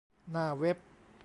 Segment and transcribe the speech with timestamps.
[0.31, 0.77] หน้าเว็บ